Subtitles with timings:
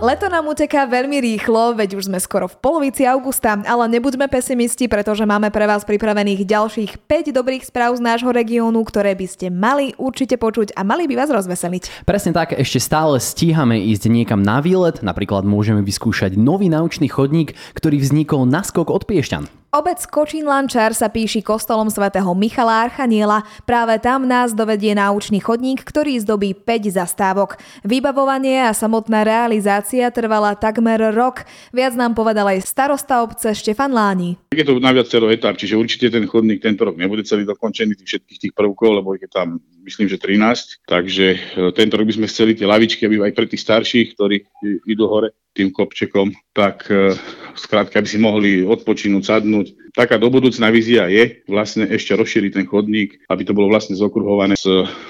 [0.00, 4.88] Leto nám uteká veľmi rýchlo, veď už sme skoro v polovici augusta, ale nebuďme pesimisti,
[4.88, 9.52] pretože máme pre vás pripravených ďalších 5 dobrých správ z nášho regiónu, ktoré by ste
[9.52, 12.08] mali určite počuť a mali by vás rozveseliť.
[12.08, 17.52] Presne tak, ešte stále stíhame ísť niekam na výlet, napríklad môžeme vyskúšať nový naučný chodník,
[17.76, 19.59] ktorý vznikol na skok od Piešťan.
[19.70, 23.46] Obec Kočín Lančár sa píši kostolom svätého Michala Archaniela.
[23.62, 27.54] Práve tam nás dovedie náučný chodník, ktorý zdobí 5 zastávok.
[27.86, 31.46] Vybavovanie a samotná realizácia trvala takmer rok.
[31.70, 34.42] Viac nám povedal aj starosta obce Štefan Láni.
[34.50, 38.18] Je to na viacero etap, čiže určite ten chodník tento rok nebude celý dokončený tých
[38.18, 40.82] všetkých tých prvkov, lebo je tam myslím, že 13.
[40.82, 41.38] Takže e,
[41.78, 44.50] tento rok by sme chceli tie lavičky, aby aj pre tých starších, ktorí
[44.90, 47.14] idú hore tým kopčekom, tak e,
[47.56, 49.94] skrátka, aby si mohli odpočinúť, sadnúť.
[49.94, 54.54] Taká do budúcna vízia je vlastne ešte rozšíriť ten chodník, aby to bolo vlastne zokruhované
[54.54, 54.66] s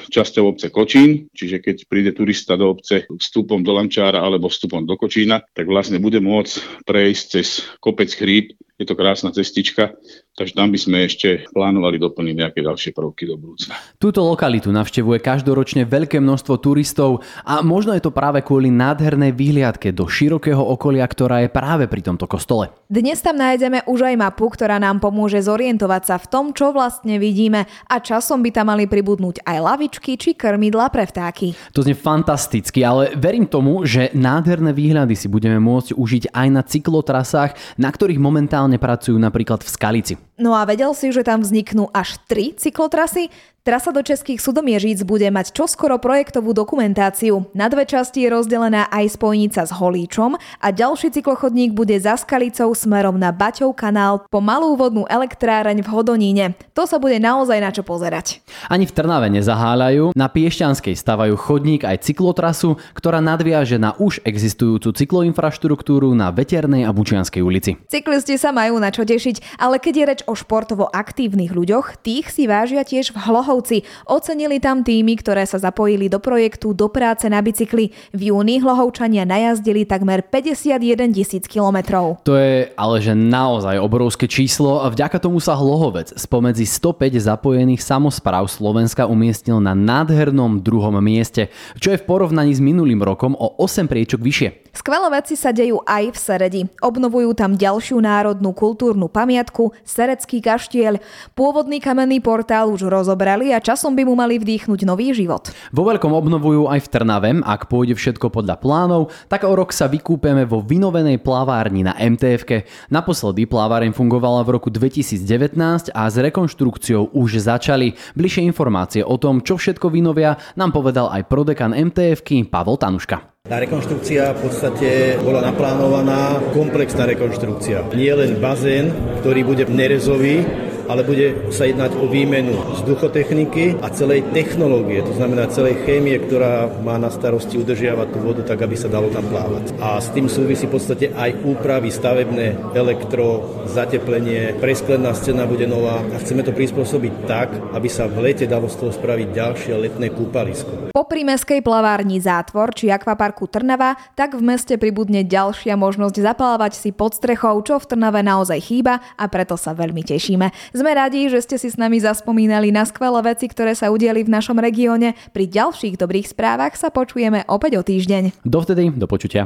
[0.08, 4.96] časťou obce Kočín, čiže keď príde turista do obce vstupom do Lančára alebo vstupom do
[4.96, 8.56] Kočína, tak vlastne bude môcť prejsť cez kopec chríp.
[8.80, 9.92] Je to krásna cestička,
[10.40, 13.76] takže tam by sme ešte plánovali doplniť nejaké ďalšie prvky do budúcna.
[14.00, 19.92] Túto lokalitu navštevuje každoročne veľké množstvo turistov a možno je to práve kvôli nádhernej výhliadke
[19.92, 22.72] do širokého okolia, ktorá je práve pri tomto kostole.
[22.88, 27.20] Dnes tam nájdeme už aj mapu, ktorá nám pomôže zorientovať sa v tom, čo vlastne
[27.20, 31.52] vidíme a časom by tam mali pribudnúť aj lavičky či krmidla pre vtáky.
[31.76, 36.64] To znie fantasticky, ale verím tomu, že nádherné výhľady si budeme môcť užiť aj na
[36.64, 40.14] cyklotrasách, na ktorých momentálne pracujú napríklad v Skalici.
[40.40, 43.28] No a vedel si, že tam vzniknú až tri cyklotrasy?
[43.60, 47.44] Trasa do českých sudomiežíc bude mať čoskoro projektovú dokumentáciu.
[47.52, 52.72] Na dve časti je rozdelená aj spojnica s Holíčom a ďalší cyklochodník bude za Skalicou
[52.72, 56.44] smerom na Baťov kanál po malú vodnú elektráreň v Hodoníne.
[56.72, 58.40] To sa bude naozaj na čo pozerať.
[58.72, 64.88] Ani v Trnave nezaháľajú, na Piešťanskej stavajú chodník aj cyklotrasu, ktorá nadviaže na už existujúcu
[64.96, 67.76] cykloinfraštruktúru na Veternej a Bučianskej ulici.
[67.92, 72.32] Cyklisti sa majú na čo tešiť, ale keď je reč o športovo aktívnych ľuďoch, tých
[72.32, 73.82] si vážia tiež v Hlohovci.
[74.06, 77.90] Ocenili tam týmy, ktoré sa zapojili do projektu Do práce na bicykli.
[78.14, 82.22] V júni Hlohovčania najazdili takmer 51 tisíc kilometrov.
[82.22, 87.82] To je ale že naozaj obrovské číslo a vďaka tomu sa Hlohovec spomedzi 105 zapojených
[87.82, 91.50] samozpráv Slovenska umiestnil na nádhernom druhom mieste,
[91.82, 94.70] čo je v porovnaní s minulým rokom o 8 priečok vyššie.
[94.70, 96.62] Skvelé veci sa dejú aj v Seredi.
[96.78, 101.02] Obnovujú tam ďalšiu národnú kultúrnu pamiatku, Serecký kaštieľ.
[101.34, 105.48] Pôvodný kamenný portál už rozobrali a časom by mu mali vdýchnuť nový život.
[105.72, 109.88] Vo veľkom obnovujú aj v Trnave, ak pôjde všetko podľa plánov, tak o rok sa
[109.88, 112.44] vykúpeme vo vynovenej plavárni na MTF.
[112.92, 115.56] Naposledy plaváreň fungovala v roku 2019
[115.96, 117.96] a s rekonštrukciou už začali.
[118.12, 123.30] Bližšie informácie o tom, čo všetko vynovia, nám povedal aj prodekan MTF Pavol Tanuška.
[123.46, 124.88] Tá rekonštrukcia v podstate
[125.22, 127.88] bola naplánovaná komplexná rekonštrukcia.
[127.96, 128.92] Nie len bazén,
[129.24, 130.44] ktorý bude nerezový,
[130.90, 132.50] ale bude sa jednať o výmenu
[132.82, 138.42] vzduchotechniky a celej technológie, to znamená celej chémie, ktorá má na starosti udržiavať tú vodu
[138.42, 139.70] tak, aby sa dalo tam plávať.
[139.78, 146.02] A s tým súvisí v podstate aj úpravy stavebné, elektro, zateplenie, presklená scéna bude nová
[146.02, 150.10] a chceme to prispôsobiť tak, aby sa v lete dalo z toho spraviť ďalšie letné
[150.10, 150.90] kúpalisko.
[150.90, 156.90] Po prímeskej plavárni Zátvor či akvaparku Trnava, tak v meste pribudne ďalšia možnosť zaplávať si
[156.90, 160.74] pod strechou, čo v Trnave naozaj chýba a preto sa veľmi tešíme.
[160.80, 164.32] Sme radi, že ste si s nami zaspomínali na skvelé veci, ktoré sa udiali v
[164.32, 165.12] našom regióne.
[165.28, 168.48] Pri ďalších dobrých správach sa počujeme opäť o týždeň.
[168.48, 169.44] Dovtedy, do počutia.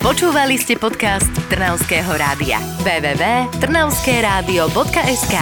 [0.00, 2.56] Počúvali ste podcast Trnavského rádia.
[2.88, 5.34] www.trnavskeradio.sk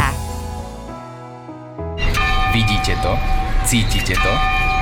[2.50, 3.14] Vidíte to?
[3.62, 4.32] Cítite to?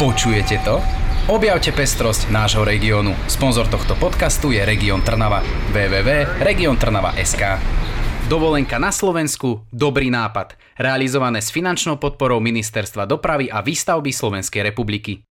[0.01, 0.81] Počujete to?
[1.29, 3.13] Objavte pestrosť nášho regiónu.
[3.29, 5.45] Sponzor tohto podcastu je Región Trnava.
[5.77, 7.43] www.regiontrnava.sk
[8.29, 10.53] Dovolenka na Slovensku, dobrý nápad.
[10.77, 15.25] Realizované s finančnou podporou Ministerstva dopravy a výstavby Slovenskej republiky.